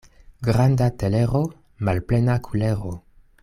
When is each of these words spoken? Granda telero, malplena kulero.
Granda 0.47 0.87
telero, 1.03 1.43
malplena 1.89 2.41
kulero. 2.49 2.99